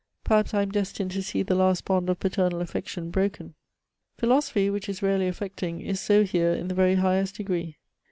[0.25, 3.53] Pemaps I am destined to see the last bond of paternal affection broken!"
[4.19, 7.77] Philosophy, which is rarely affecting, is so here in the very highest degree.